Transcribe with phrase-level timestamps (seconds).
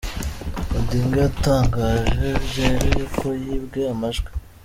[0.77, 4.29] Odinga yatangaje byeruye ko yibwe amajwi.